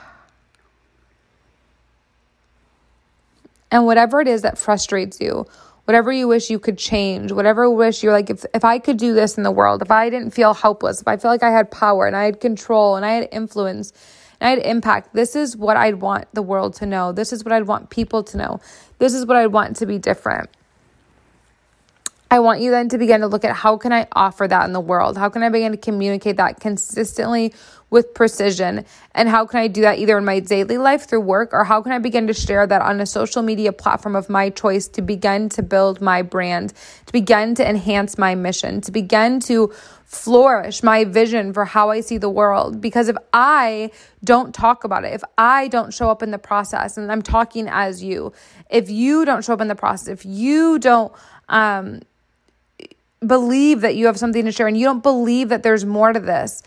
and 3.71 3.87
whatever 3.87 4.21
it 4.21 4.29
is 4.29 4.43
that 4.43 4.59
frustrates 4.59 5.21
you, 5.21 5.47
whatever 5.87 6.13
you 6.13 6.29
wish 6.29 6.51
you 6.51 6.59
could 6.59 6.77
change, 6.77 7.33
whatever 7.33 7.71
wish 7.71 8.03
you're 8.03 8.13
like, 8.13 8.29
if, 8.29 8.45
if 8.53 8.65
I 8.65 8.79
could 8.79 8.99
do 8.99 9.15
this 9.15 9.37
in 9.37 9.45
the 9.45 9.51
world, 9.51 9.83
if 9.83 9.91
I 9.91 10.11
didn't 10.11 10.33
feel 10.33 10.53
helpless, 10.53 11.01
if 11.01 11.09
I 11.09 11.17
feel 11.17 11.31
like 11.31 11.45
I 11.45 11.51
had 11.51 11.71
power 11.71 12.07
and 12.07 12.15
I 12.15 12.25
had 12.25 12.41
control 12.41 12.97
and 12.97 13.07
I 13.07 13.13
had 13.13 13.29
influence 13.33 13.93
and 14.41 14.49
I 14.49 14.51
had 14.51 14.59
impact, 14.59 15.15
this 15.15 15.37
is 15.37 15.57
what 15.57 15.77
I'd 15.77 16.01
want 16.01 16.27
the 16.35 16.43
world 16.43 16.75
to 16.75 16.87
know. 16.87 17.13
This 17.13 17.33
is 17.33 17.45
what 17.45 17.53
I'd 17.53 17.69
want 17.69 17.91
people 17.91 18.25
to 18.25 18.37
know. 18.37 18.61
This 18.99 19.15
is 19.15 19.27
what 19.27 19.37
I'd 19.37 19.53
want 19.53 19.77
to 19.77 19.87
be 19.87 19.99
different. 19.99 20.51
I 22.29 22.41
want 22.41 22.61
you 22.61 22.73
then 22.73 22.89
to 22.89 22.99
begin 22.99 23.21
to 23.21 23.29
look 23.29 23.45
at 23.45 23.55
how 23.55 23.77
can 23.77 23.93
I 23.93 24.09
offer 24.13 24.49
that 24.49 24.67
in 24.67 24.73
the 24.73 24.81
world? 24.81 25.17
How 25.17 25.29
can 25.29 25.45
I 25.45 25.49
begin 25.49 25.71
to 25.73 25.79
communicate 25.79 26.39
that 26.39 26.59
consistently 26.59 27.55
with 27.89 28.15
precision? 28.15 28.85
And 29.15 29.29
how 29.29 29.47
can 29.47 29.61
I 29.61 29.69
do 29.69 29.83
that 29.83 30.01
either 30.01 30.19
in 30.19 30.25
my 30.25 30.41
daily 30.41 30.77
life 30.77 31.09
through 31.09 31.21
work 31.21 31.53
or 31.53 31.63
how 31.63 31.83
can 31.83 31.93
I 31.93 31.99
begin 31.99 32.27
to 32.27 32.35
share 32.35 32.67
that 32.67 32.83
on 32.83 33.01
a 33.01 33.07
social 33.07 33.43
media 33.43 33.73
platform 33.73 34.17
of 34.17 34.29
my 34.29 34.51
choice 34.51 34.89
to 34.89 35.03
begin 35.03 35.49
to 35.51 35.63
build 35.63 36.01
my 36.01 36.23
brand, 36.23 36.73
to 37.07 37.13
begin 37.13 37.55
to 37.55 37.69
enhance 37.69 38.19
my 38.19 38.35
mission, 38.35 38.81
to 38.81 38.91
begin 38.91 39.39
to 39.41 39.73
flourish 40.05 40.83
my 40.83 41.05
vision 41.05 41.53
for 41.53 41.65
how 41.65 41.91
I 41.91 42.01
see 42.01 42.19
the 42.19 42.31
world. 42.31 42.81
Because 42.81 43.09
if 43.09 43.17
I 43.33 43.93
don't 44.25 44.53
talk 44.53 44.83
about 44.83 45.05
it, 45.05 45.13
if 45.13 45.23
I 45.39 45.69
don't 45.69 45.95
show 45.95 46.11
up 46.11 46.25
in 46.25 46.33
the 46.33 46.39
process, 46.39 46.97
and 46.97 47.11
I'm 47.13 47.23
talking 47.23 47.69
as 47.69 48.03
you, 48.03 48.33
if 48.69 48.91
you 48.91 49.25
don't 49.25 49.45
show 49.45 49.53
up 49.53 49.61
in 49.61 49.69
the 49.69 49.77
process, 49.77 50.09
if 50.09 50.27
you 50.27 50.81
don't, 50.81 51.13
um, 51.49 52.01
believe 53.25 53.81
that 53.81 53.97
you 53.97 54.07
have 54.07 54.19
something 54.19 54.45
to 54.45 54.53
share 54.53 54.67
and 54.67 54.77
you 54.77 54.85
don't 54.85 55.03
believe 55.03 55.49
that 55.49 55.63
there's 55.63 55.85
more 55.85 56.13
to 56.13 56.21
this, 56.21 56.63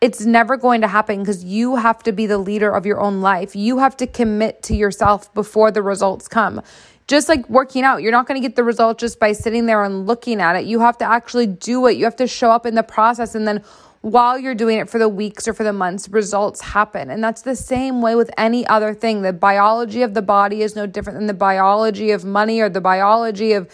it's 0.00 0.22
never 0.22 0.56
going 0.56 0.80
to 0.80 0.88
happen 0.88 1.20
because 1.20 1.44
you 1.44 1.76
have 1.76 2.02
to 2.02 2.12
be 2.12 2.26
the 2.26 2.38
leader 2.38 2.70
of 2.70 2.84
your 2.84 3.00
own 3.00 3.20
life. 3.20 3.54
You 3.54 3.78
have 3.78 3.96
to 3.98 4.06
commit 4.06 4.62
to 4.64 4.74
yourself 4.74 5.32
before 5.32 5.70
the 5.70 5.82
results 5.82 6.26
come. 6.26 6.60
Just 7.06 7.28
like 7.28 7.48
working 7.48 7.84
out, 7.84 8.02
you're 8.02 8.12
not 8.12 8.26
going 8.26 8.40
to 8.40 8.46
get 8.46 8.56
the 8.56 8.64
result 8.64 8.98
just 8.98 9.20
by 9.20 9.32
sitting 9.32 9.66
there 9.66 9.84
and 9.84 10.06
looking 10.06 10.40
at 10.40 10.56
it. 10.56 10.64
You 10.64 10.80
have 10.80 10.98
to 10.98 11.04
actually 11.04 11.46
do 11.46 11.86
it. 11.86 11.96
You 11.96 12.04
have 12.04 12.16
to 12.16 12.26
show 12.26 12.50
up 12.50 12.66
in 12.66 12.74
the 12.74 12.82
process 12.82 13.34
and 13.34 13.46
then 13.46 13.62
while 14.02 14.36
you're 14.36 14.56
doing 14.56 14.78
it 14.78 14.90
for 14.90 14.98
the 14.98 15.08
weeks 15.08 15.46
or 15.46 15.54
for 15.54 15.62
the 15.62 15.72
months, 15.72 16.08
results 16.08 16.60
happen. 16.60 17.08
And 17.08 17.22
that's 17.22 17.42
the 17.42 17.54
same 17.54 18.02
way 18.02 18.16
with 18.16 18.32
any 18.36 18.66
other 18.66 18.94
thing. 18.94 19.22
The 19.22 19.32
biology 19.32 20.02
of 20.02 20.14
the 20.14 20.22
body 20.22 20.62
is 20.62 20.74
no 20.74 20.86
different 20.86 21.20
than 21.20 21.28
the 21.28 21.34
biology 21.34 22.10
of 22.10 22.24
money 22.24 22.60
or 22.60 22.68
the 22.68 22.80
biology 22.80 23.52
of 23.52 23.68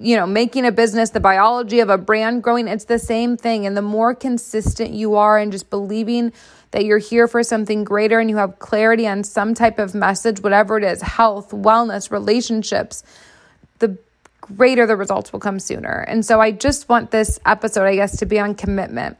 you 0.00 0.16
know, 0.16 0.26
making 0.26 0.64
a 0.64 0.72
business, 0.72 1.10
the 1.10 1.20
biology 1.20 1.80
of 1.80 1.90
a 1.90 1.98
brand 1.98 2.42
growing, 2.42 2.66
it's 2.66 2.86
the 2.86 2.98
same 2.98 3.36
thing. 3.36 3.66
And 3.66 3.76
the 3.76 3.82
more 3.82 4.14
consistent 4.14 4.90
you 4.90 5.16
are 5.16 5.38
in 5.38 5.50
just 5.50 5.68
believing 5.68 6.32
that 6.70 6.84
you're 6.84 6.98
here 6.98 7.28
for 7.28 7.42
something 7.42 7.84
greater 7.84 8.18
and 8.18 8.30
you 8.30 8.36
have 8.36 8.58
clarity 8.58 9.06
on 9.06 9.24
some 9.24 9.54
type 9.54 9.78
of 9.78 9.94
message, 9.94 10.40
whatever 10.40 10.78
it 10.78 10.84
is 10.84 11.02
health, 11.02 11.50
wellness, 11.50 12.10
relationships 12.10 13.02
the 13.80 13.98
greater 14.40 14.86
the 14.86 14.96
results 14.96 15.32
will 15.32 15.40
come 15.40 15.58
sooner. 15.58 16.04
And 16.06 16.24
so 16.24 16.40
I 16.40 16.52
just 16.52 16.88
want 16.88 17.10
this 17.10 17.40
episode, 17.44 17.84
I 17.84 17.96
guess, 17.96 18.18
to 18.18 18.26
be 18.26 18.38
on 18.38 18.54
commitment. 18.54 19.18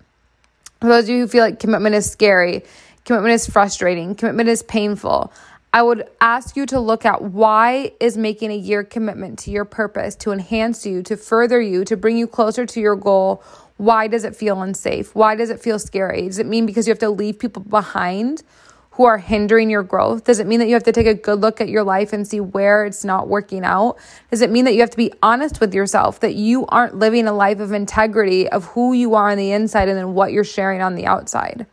For 0.81 0.89
those 0.89 1.05
of 1.05 1.11
you 1.11 1.21
who 1.21 1.29
feel 1.29 1.45
like 1.45 1.59
commitment 1.59 1.95
is 1.95 2.11
scary, 2.11 2.63
commitment 3.05 3.35
is 3.35 3.47
frustrating, 3.47 4.15
commitment 4.15 4.49
is 4.49 4.63
painful. 4.63 5.33
I 5.73 5.83
would 5.83 6.09
ask 6.21 6.57
you 6.57 6.67
to 6.67 6.81
look 6.81 7.05
at 7.05 7.23
why 7.23 7.93
is 8.01 8.17
making 8.17 8.51
a 8.51 8.57
year 8.57 8.83
commitment 8.83 9.39
to 9.41 9.53
your 9.53 9.65
purpose, 9.65 10.17
to 10.17 10.33
enhance 10.33 10.85
you, 10.85 11.03
to 11.05 11.17
further 11.17 11.61
you, 11.61 11.85
to 11.85 11.97
bring 11.97 12.17
you 12.17 12.27
closer 12.27 12.67
to 12.67 12.81
your 12.81 12.97
goal. 12.97 13.45
Why 13.77 14.09
does 14.09 14.25
it 14.25 14.35
feel 14.35 14.61
unsafe? 14.63 15.15
Why 15.15 15.37
does 15.37 15.49
it 15.49 15.61
feel 15.61 15.79
scary? 15.79 16.23
Does 16.23 16.41
it 16.41 16.47
mean 16.47 16.67
because 16.67 16.89
you 16.89 16.91
have 16.91 16.99
to 16.99 17.11
leave 17.11 17.39
people 17.39 17.63
behind 17.63 18.43
who 18.93 19.05
are 19.05 19.19
hindering 19.19 19.71
your 19.71 19.85
growth? 19.85 20.25
Does 20.25 20.41
it 20.41 20.49
mean 20.49 20.59
that 20.59 20.67
you 20.67 20.75
have 20.75 20.83
to 20.83 20.93
take 20.93 21.07
a 21.07 21.15
good 21.15 21.41
look 21.41 21.61
at 21.61 21.69
your 21.69 21.85
life 21.85 22.13
and 22.13 22.27
see 22.27 22.41
where 22.41 22.85
it's 22.85 23.05
not 23.05 23.29
working 23.29 23.65
out? 23.65 23.97
Does 24.31 24.43
it 24.43 24.51
mean 24.51 24.65
that 24.65 24.75
you 24.75 24.81
have 24.81 24.91
to 24.91 24.97
be 24.97 25.13
honest 25.23 25.61
with 25.61 25.73
yourself 25.73 26.19
that 26.19 26.35
you 26.35 26.67
aren't 26.67 26.97
living 26.97 27.29
a 27.29 27.33
life 27.33 27.61
of 27.61 27.71
integrity 27.71 28.49
of 28.49 28.65
who 28.67 28.93
you 28.93 29.15
are 29.15 29.31
on 29.31 29.39
the 29.39 29.53
inside 29.53 29.89
and 29.89 29.97
then 29.97 30.15
what 30.15 30.33
you're 30.33 30.43
sharing 30.43 30.83
on 30.83 30.97
the 30.97 31.07
outside? 31.07 31.67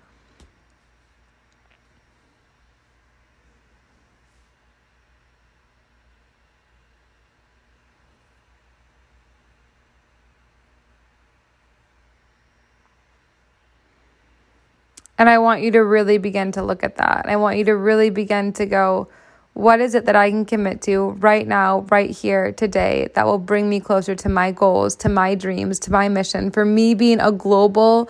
And 15.18 15.30
I 15.30 15.40
want 15.40 15.62
you 15.62 15.72
to 15.72 15.84
really 15.84 16.18
begin 16.18 16.52
to 16.54 16.64
look 16.64 16.84
at 16.84 16.98
that. 16.98 17.26
I 17.28 17.36
want 17.38 17.58
you 17.58 17.66
to 17.66 17.76
really 17.76 18.10
begin 18.10 18.54
to 18.54 18.66
go, 18.66 19.08
what 19.54 19.80
is 19.80 19.96
it 19.96 20.06
that 20.06 20.16
I 20.16 20.30
can 20.30 20.46
commit 20.46 20.82
to 20.84 21.10
right 21.12 21.48
now, 21.48 21.80
right 21.90 22.12
here, 22.12 22.52
today, 22.52 23.10
that 23.16 23.26
will 23.26 23.40
bring 23.40 23.70
me 23.70 23.80
closer 23.80 24.14
to 24.14 24.30
my 24.30 24.52
goals, 24.52 24.96
to 24.98 25.10
my 25.10 25.34
dreams, 25.34 25.80
to 25.80 25.92
my 25.92 26.08
mission, 26.08 26.52
for 26.52 26.64
me 26.64 26.94
being 26.94 27.20
a 27.20 27.32
global 27.32 28.10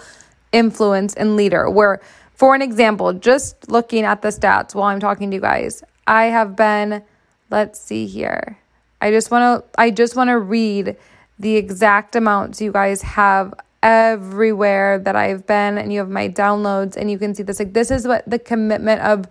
influence 0.51 1.13
and 1.13 1.37
leader? 1.37 1.69
Where, 1.69 2.01
for 2.33 2.53
an 2.53 2.61
example, 2.61 3.13
just 3.13 3.69
looking 3.69 4.03
at 4.03 4.21
the 4.21 4.27
stats 4.27 4.75
while 4.75 4.87
I'm 4.87 4.99
talking 4.99 5.31
to 5.31 5.35
you 5.35 5.41
guys, 5.41 5.83
I 6.05 6.25
have 6.25 6.57
been, 6.57 7.01
let's 7.49 7.79
see 7.79 8.07
here. 8.07 8.57
I 8.99 9.11
just 9.11 9.31
want 9.31 9.63
to 9.63 9.79
I 9.79 9.91
just 9.91 10.15
want 10.15 10.29
to 10.29 10.39
read 10.39 10.97
the 11.39 11.55
exact 11.55 12.15
amounts 12.15 12.61
you 12.61 12.71
guys 12.71 13.01
have 13.03 13.53
everywhere 13.87 14.99
that 14.99 15.15
I've 15.15 15.47
been 15.47 15.77
and 15.77 15.93
you 15.93 15.99
have 15.99 16.09
my 16.09 16.27
downloads 16.27 16.97
and 16.97 17.09
you 17.09 17.17
can 17.17 17.33
see 17.33 17.43
this. 17.43 17.57
Like 17.57 17.71
this 17.71 17.89
is 17.89 18.05
what 18.05 18.29
the 18.29 18.37
commitment 18.37 19.01
of 19.01 19.29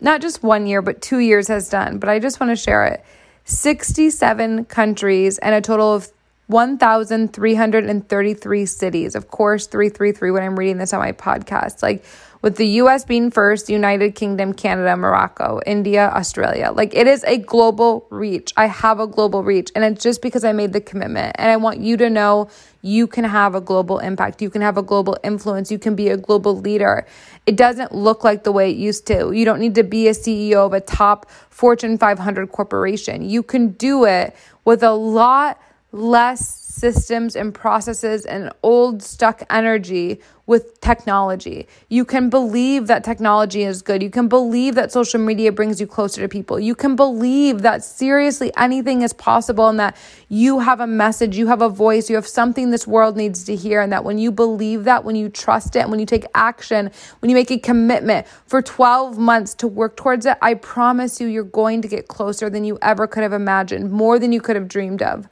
not 0.00 0.20
just 0.20 0.42
one 0.42 0.66
year 0.66 0.82
but 0.82 1.00
2 1.00 1.18
years 1.18 1.46
has 1.46 1.70
done. 1.70 2.00
But 2.00 2.08
I 2.08 2.18
just 2.18 2.40
want 2.40 2.50
to 2.50 2.56
share 2.56 2.84
it. 2.86 3.04
67 3.44 4.64
countries 4.64 5.38
and 5.38 5.54
a 5.54 5.60
total 5.60 5.94
of 5.94 6.10
1333 6.48 8.66
cities. 8.66 9.14
Of 9.14 9.28
course 9.28 9.68
333 9.68 10.32
when 10.32 10.42
I'm 10.42 10.58
reading 10.58 10.78
this 10.78 10.92
on 10.92 10.98
my 10.98 11.12
podcast. 11.12 11.80
Like 11.80 12.04
with 12.44 12.56
the 12.56 12.66
US 12.82 13.06
being 13.06 13.30
first, 13.30 13.70
United 13.70 14.14
Kingdom, 14.14 14.52
Canada, 14.52 14.98
Morocco, 14.98 15.62
India, 15.64 16.10
Australia. 16.10 16.72
Like 16.72 16.94
it 16.94 17.06
is 17.06 17.24
a 17.24 17.38
global 17.38 18.06
reach. 18.10 18.52
I 18.54 18.66
have 18.66 19.00
a 19.00 19.06
global 19.06 19.42
reach, 19.42 19.72
and 19.74 19.82
it's 19.82 20.02
just 20.02 20.20
because 20.20 20.44
I 20.44 20.52
made 20.52 20.74
the 20.74 20.80
commitment. 20.82 21.36
And 21.38 21.50
I 21.50 21.56
want 21.56 21.80
you 21.80 21.96
to 21.96 22.10
know 22.10 22.50
you 22.82 23.06
can 23.06 23.24
have 23.24 23.54
a 23.54 23.62
global 23.62 23.98
impact. 23.98 24.42
You 24.42 24.50
can 24.50 24.60
have 24.60 24.76
a 24.76 24.82
global 24.82 25.16
influence. 25.24 25.70
You 25.70 25.78
can 25.78 25.94
be 25.96 26.10
a 26.10 26.18
global 26.18 26.54
leader. 26.54 27.06
It 27.46 27.56
doesn't 27.56 27.94
look 27.94 28.24
like 28.24 28.44
the 28.44 28.52
way 28.52 28.70
it 28.70 28.76
used 28.76 29.06
to. 29.06 29.32
You 29.32 29.46
don't 29.46 29.58
need 29.58 29.74
to 29.76 29.82
be 29.82 30.08
a 30.08 30.12
CEO 30.12 30.66
of 30.66 30.74
a 30.74 30.82
top 30.82 31.30
Fortune 31.48 31.96
500 31.96 32.52
corporation. 32.52 33.26
You 33.26 33.42
can 33.42 33.68
do 33.68 34.04
it 34.04 34.36
with 34.66 34.82
a 34.82 34.92
lot 34.92 35.58
less 35.94 36.64
systems 36.74 37.36
and 37.36 37.54
processes 37.54 38.26
and 38.26 38.50
old 38.64 39.00
stuck 39.00 39.44
energy 39.48 40.20
with 40.46 40.80
technology. 40.80 41.68
You 41.88 42.04
can 42.04 42.28
believe 42.28 42.88
that 42.88 43.04
technology 43.04 43.62
is 43.62 43.80
good. 43.80 44.02
You 44.02 44.10
can 44.10 44.26
believe 44.26 44.74
that 44.74 44.90
social 44.90 45.20
media 45.20 45.52
brings 45.52 45.80
you 45.80 45.86
closer 45.86 46.20
to 46.20 46.28
people. 46.28 46.58
You 46.58 46.74
can 46.74 46.96
believe 46.96 47.62
that 47.62 47.84
seriously 47.84 48.50
anything 48.56 49.02
is 49.02 49.12
possible 49.12 49.68
and 49.68 49.78
that 49.78 49.96
you 50.28 50.58
have 50.58 50.80
a 50.80 50.86
message, 50.86 51.36
you 51.36 51.46
have 51.46 51.62
a 51.62 51.68
voice, 51.68 52.10
you 52.10 52.16
have 52.16 52.26
something 52.26 52.70
this 52.70 52.88
world 52.88 53.16
needs 53.16 53.44
to 53.44 53.54
hear. 53.54 53.80
And 53.80 53.92
that 53.92 54.04
when 54.04 54.18
you 54.18 54.32
believe 54.32 54.82
that, 54.84 55.04
when 55.04 55.14
you 55.14 55.28
trust 55.28 55.76
it, 55.76 55.80
and 55.80 55.90
when 55.92 56.00
you 56.00 56.06
take 56.06 56.26
action, 56.34 56.90
when 57.20 57.30
you 57.30 57.36
make 57.36 57.52
a 57.52 57.58
commitment 57.58 58.26
for 58.46 58.60
12 58.60 59.16
months 59.16 59.54
to 59.54 59.68
work 59.68 59.96
towards 59.96 60.26
it, 60.26 60.36
I 60.42 60.54
promise 60.54 61.20
you, 61.20 61.28
you're 61.28 61.44
going 61.44 61.82
to 61.82 61.88
get 61.88 62.08
closer 62.08 62.50
than 62.50 62.64
you 62.64 62.78
ever 62.82 63.06
could 63.06 63.22
have 63.22 63.32
imagined, 63.32 63.92
more 63.92 64.18
than 64.18 64.32
you 64.32 64.40
could 64.40 64.56
have 64.56 64.66
dreamed 64.66 65.00
of. 65.00 65.28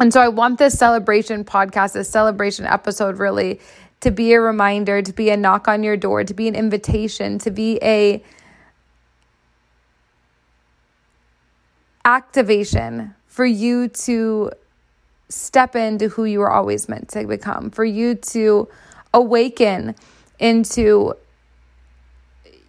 And 0.00 0.12
so 0.12 0.20
I 0.20 0.28
want 0.28 0.58
this 0.58 0.74
celebration 0.74 1.44
podcast, 1.44 1.92
this 1.92 2.08
celebration 2.08 2.66
episode 2.66 3.18
really 3.18 3.60
to 4.00 4.10
be 4.10 4.32
a 4.32 4.40
reminder, 4.40 5.00
to 5.02 5.12
be 5.12 5.30
a 5.30 5.36
knock 5.36 5.68
on 5.68 5.82
your 5.82 5.96
door, 5.96 6.24
to 6.24 6.34
be 6.34 6.48
an 6.48 6.54
invitation, 6.54 7.38
to 7.38 7.50
be 7.50 7.78
a 7.82 8.22
activation 12.04 13.14
for 13.26 13.46
you 13.46 13.88
to 13.88 14.50
step 15.28 15.74
into 15.74 16.08
who 16.08 16.24
you 16.24 16.38
were 16.38 16.50
always 16.50 16.88
meant 16.88 17.08
to 17.08 17.26
become, 17.26 17.70
for 17.70 17.84
you 17.84 18.14
to 18.14 18.68
awaken 19.12 19.94
into 20.38 21.14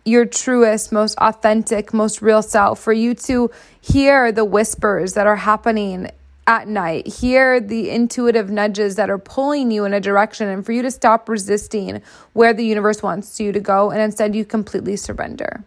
your 0.05 0.25
truest, 0.25 0.91
most 0.91 1.17
authentic, 1.17 1.93
most 1.93 2.21
real 2.21 2.41
self, 2.41 2.79
for 2.79 2.93
you 2.93 3.13
to 3.13 3.49
hear 3.81 4.31
the 4.31 4.45
whispers 4.45 5.13
that 5.13 5.27
are 5.27 5.35
happening 5.35 6.09
at 6.47 6.67
night. 6.67 7.07
Hear 7.07 7.59
the 7.59 7.89
intuitive 7.89 8.49
nudges 8.49 8.95
that 8.95 9.09
are 9.09 9.17
pulling 9.17 9.71
you 9.71 9.85
in 9.85 9.93
a 9.93 9.99
direction 9.99 10.47
and 10.47 10.65
for 10.65 10.71
you 10.71 10.81
to 10.83 10.91
stop 10.91 11.27
resisting 11.27 12.01
where 12.33 12.53
the 12.53 12.65
universe 12.65 13.01
wants 13.01 13.39
you 13.39 13.51
to 13.51 13.59
go 13.59 13.89
and 13.91 14.01
instead 14.01 14.35
you 14.35 14.45
completely 14.45 14.95
surrender. 14.95 15.63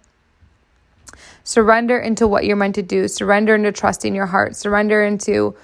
Surrender 1.42 1.99
into 1.99 2.28
what 2.28 2.44
you're 2.44 2.56
meant 2.56 2.75
to 2.76 2.82
do. 2.82 3.08
Surrender 3.08 3.54
into 3.54 3.73
trusting 3.73 4.14
your 4.14 4.26
heart. 4.26 4.54
Surrender 4.54 5.02
into 5.02 5.56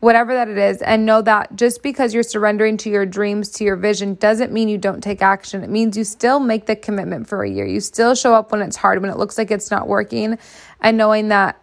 whatever 0.00 0.34
that 0.34 0.48
it 0.48 0.58
is. 0.58 0.82
And 0.82 1.06
know 1.06 1.22
that 1.22 1.54
just 1.54 1.80
because 1.80 2.12
you're 2.12 2.24
surrendering 2.24 2.76
to 2.78 2.90
your 2.90 3.06
dreams, 3.06 3.48
to 3.50 3.64
your 3.64 3.76
vision, 3.76 4.16
doesn't 4.16 4.52
mean 4.52 4.68
you 4.68 4.78
don't 4.78 5.00
take 5.00 5.22
action. 5.22 5.62
It 5.62 5.70
means 5.70 5.96
you 5.96 6.02
still 6.02 6.40
make 6.40 6.66
the 6.66 6.74
commitment 6.74 7.28
for 7.28 7.44
a 7.44 7.48
year. 7.48 7.64
You 7.64 7.78
still 7.78 8.16
show 8.16 8.34
up 8.34 8.50
when 8.50 8.62
it's 8.62 8.74
hard, 8.74 9.00
when 9.00 9.12
it 9.12 9.16
looks 9.16 9.38
like 9.38 9.52
it's 9.52 9.70
not 9.70 9.86
working, 9.86 10.38
and 10.80 10.98
knowing 10.98 11.28
that 11.28 11.56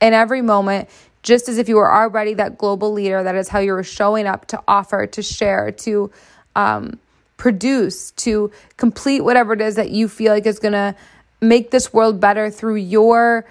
in 0.00 0.14
every 0.14 0.40
moment, 0.40 0.88
just 1.22 1.48
as 1.48 1.58
if 1.58 1.68
you 1.68 1.76
were 1.76 1.92
already 1.92 2.34
that 2.34 2.58
global 2.58 2.92
leader. 2.92 3.22
That 3.22 3.34
is 3.34 3.48
how 3.48 3.60
you 3.60 3.72
were 3.72 3.84
showing 3.84 4.26
up 4.26 4.46
to 4.46 4.62
offer, 4.66 5.06
to 5.06 5.22
share, 5.22 5.70
to 5.72 6.10
um, 6.56 6.98
produce, 7.36 8.10
to 8.12 8.50
complete 8.76 9.20
whatever 9.20 9.52
it 9.52 9.60
is 9.60 9.76
that 9.76 9.90
you 9.90 10.08
feel 10.08 10.32
like 10.32 10.46
is 10.46 10.58
going 10.58 10.72
to 10.72 10.94
make 11.40 11.70
this 11.70 11.92
world 11.92 12.20
better 12.20 12.50
through 12.50 12.76
your 12.76 13.44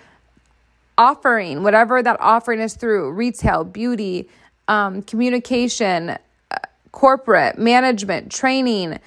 offering, 0.98 1.64
whatever 1.64 2.02
that 2.02 2.18
offering 2.20 2.60
is 2.60 2.76
through 2.76 3.12
retail, 3.12 3.64
beauty, 3.64 4.30
um, 4.68 5.02
communication, 5.02 6.12
uh, 6.12 6.18
corporate, 6.92 7.58
management, 7.58 8.32
training, 8.32 9.00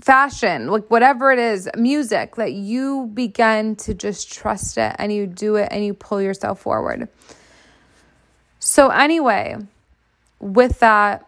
fashion, 0.00 0.68
like 0.68 0.88
whatever 0.88 1.32
it 1.32 1.38
is, 1.38 1.68
music, 1.76 2.36
that 2.36 2.52
you 2.52 3.10
begin 3.12 3.74
to 3.76 3.92
just 3.92 4.32
trust 4.32 4.78
it 4.78 4.94
and 4.98 5.12
you 5.12 5.26
do 5.26 5.56
it 5.56 5.68
and 5.70 5.84
you 5.84 5.92
pull 5.92 6.22
yourself 6.22 6.60
forward. 6.60 7.08
So, 8.68 8.88
anyway, 8.88 9.58
with 10.40 10.80
that, 10.80 11.24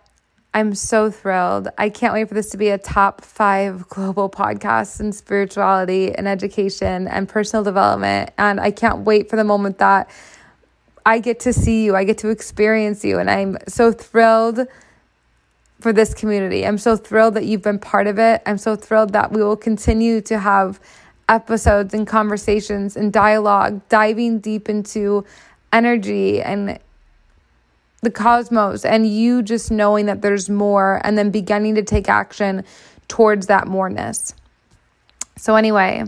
I'm 0.52 0.74
so 0.74 1.08
thrilled. 1.08 1.68
I 1.78 1.88
can't 1.88 2.12
wait 2.12 2.26
for 2.26 2.34
this 2.34 2.50
to 2.50 2.56
be 2.56 2.70
a 2.70 2.78
top 2.78 3.20
five 3.20 3.88
global 3.88 4.28
podcast 4.28 4.98
in 4.98 5.12
spirituality 5.12 6.12
and 6.12 6.26
education 6.26 7.06
and 7.06 7.28
personal 7.28 7.62
development. 7.62 8.32
And 8.38 8.58
I 8.58 8.72
can't 8.72 9.04
wait 9.04 9.30
for 9.30 9.36
the 9.36 9.44
moment 9.44 9.78
that 9.78 10.10
I 11.06 11.20
get 11.20 11.38
to 11.40 11.52
see 11.52 11.84
you, 11.84 11.94
I 11.94 12.02
get 12.02 12.18
to 12.18 12.28
experience 12.28 13.04
you. 13.04 13.20
And 13.20 13.30
I'm 13.30 13.56
so 13.68 13.92
thrilled 13.92 14.66
for 15.78 15.92
this 15.92 16.14
community. 16.14 16.66
I'm 16.66 16.76
so 16.76 16.96
thrilled 16.96 17.34
that 17.34 17.44
you've 17.44 17.62
been 17.62 17.78
part 17.78 18.08
of 18.08 18.18
it. 18.18 18.42
I'm 18.46 18.58
so 18.58 18.74
thrilled 18.74 19.12
that 19.12 19.30
we 19.30 19.44
will 19.44 19.56
continue 19.56 20.20
to 20.22 20.40
have 20.40 20.80
episodes 21.28 21.94
and 21.94 22.04
conversations 22.04 22.96
and 22.96 23.12
dialogue 23.12 23.88
diving 23.88 24.40
deep 24.40 24.68
into 24.68 25.24
energy 25.72 26.42
and 26.42 26.80
the 28.02 28.10
cosmos 28.10 28.84
and 28.84 29.06
you 29.06 29.42
just 29.42 29.70
knowing 29.70 30.06
that 30.06 30.22
there's 30.22 30.48
more 30.48 31.00
and 31.04 31.18
then 31.18 31.30
beginning 31.30 31.74
to 31.74 31.82
take 31.82 32.08
action 32.08 32.64
towards 33.08 33.46
that 33.48 33.66
moreness. 33.66 34.34
So, 35.36 35.56
anyway, 35.56 36.04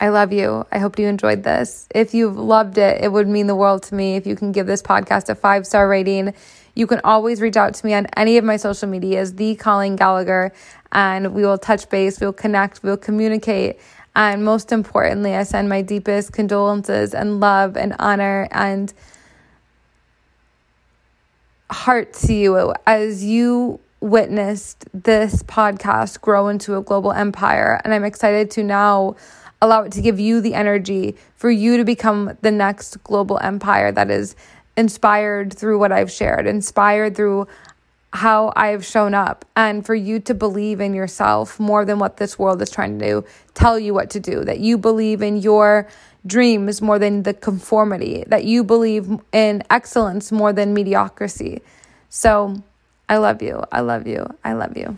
I 0.00 0.08
love 0.08 0.32
you. 0.32 0.66
I 0.70 0.78
hope 0.78 0.98
you 0.98 1.08
enjoyed 1.08 1.42
this. 1.42 1.88
If 1.94 2.12
you've 2.12 2.36
loved 2.36 2.76
it, 2.78 3.02
it 3.02 3.10
would 3.10 3.26
mean 3.26 3.46
the 3.46 3.54
world 3.54 3.82
to 3.84 3.94
me 3.94 4.16
if 4.16 4.26
you 4.26 4.36
can 4.36 4.52
give 4.52 4.66
this 4.66 4.82
podcast 4.82 5.28
a 5.28 5.34
five 5.34 5.66
star 5.66 5.88
rating. 5.88 6.34
You 6.74 6.86
can 6.86 7.00
always 7.04 7.40
reach 7.40 7.56
out 7.56 7.72
to 7.74 7.86
me 7.86 7.94
on 7.94 8.06
any 8.16 8.36
of 8.36 8.44
my 8.44 8.58
social 8.58 8.88
medias, 8.88 9.34
the 9.34 9.54
Colleen 9.54 9.96
Gallagher, 9.96 10.52
and 10.92 11.32
we 11.32 11.42
will 11.42 11.56
touch 11.56 11.88
base, 11.88 12.20
we'll 12.20 12.34
connect, 12.34 12.82
we'll 12.82 12.98
communicate. 12.98 13.78
And 14.14 14.44
most 14.44 14.72
importantly, 14.72 15.34
I 15.34 15.42
send 15.42 15.70
my 15.70 15.80
deepest 15.80 16.32
condolences 16.32 17.14
and 17.14 17.40
love 17.40 17.76
and 17.76 17.94
honor 17.98 18.48
and 18.50 18.92
heart 21.70 22.12
to 22.14 22.34
you 22.34 22.74
as 22.86 23.24
you 23.24 23.80
witnessed 24.00 24.84
this 24.92 25.42
podcast 25.44 26.20
grow 26.20 26.48
into 26.48 26.76
a 26.76 26.82
global 26.82 27.12
empire. 27.12 27.80
And 27.84 27.92
I'm 27.92 28.04
excited 28.04 28.50
to 28.52 28.62
now 28.62 29.16
allow 29.60 29.82
it 29.82 29.92
to 29.92 30.02
give 30.02 30.20
you 30.20 30.40
the 30.40 30.54
energy 30.54 31.16
for 31.34 31.50
you 31.50 31.76
to 31.76 31.84
become 31.84 32.36
the 32.42 32.50
next 32.50 33.02
global 33.04 33.38
empire 33.38 33.90
that 33.92 34.10
is 34.10 34.36
inspired 34.76 35.52
through 35.52 35.78
what 35.78 35.92
I've 35.92 36.10
shared, 36.10 36.46
inspired 36.46 37.16
through 37.16 37.48
how 38.12 38.52
I've 38.54 38.84
shown 38.84 39.14
up, 39.14 39.44
and 39.56 39.84
for 39.84 39.94
you 39.94 40.20
to 40.20 40.34
believe 40.34 40.80
in 40.80 40.94
yourself 40.94 41.58
more 41.58 41.84
than 41.84 41.98
what 41.98 42.18
this 42.18 42.38
world 42.38 42.62
is 42.62 42.70
trying 42.70 42.98
to 42.98 43.04
do, 43.04 43.24
tell 43.54 43.78
you 43.78 43.92
what 43.92 44.10
to 44.10 44.20
do, 44.20 44.44
that 44.44 44.60
you 44.60 44.78
believe 44.78 45.22
in 45.22 45.36
your 45.38 45.88
dreams 46.26 46.82
more 46.82 46.98
than 46.98 47.22
the 47.22 47.34
conformity, 47.34 48.24
that 48.26 48.44
you 48.44 48.64
believe 48.64 49.08
in 49.32 49.62
excellence 49.70 50.32
more 50.32 50.52
than 50.52 50.74
mediocrity. 50.74 51.62
So 52.08 52.62
I 53.08 53.18
love 53.18 53.42
you. 53.42 53.62
I 53.70 53.80
love 53.80 54.06
you. 54.06 54.26
I 54.44 54.54
love 54.54 54.76
you. 54.76 54.96